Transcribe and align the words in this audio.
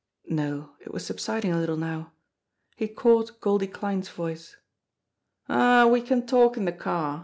No 0.31 0.71
it 0.79 0.91
was 0.91 1.05
subsiding 1.05 1.53
a 1.53 1.59
little 1.59 1.77
now. 1.77 2.11
He 2.75 2.87
caught 2.87 3.39
Goldie 3.39 3.67
Kline's 3.67 4.09
voice: 4.09 4.57
"Aw, 5.47 5.85
we 5.85 6.01
can 6.01 6.25
talk 6.25 6.57
in 6.57 6.65
de 6.65 6.71
car. 6.71 7.19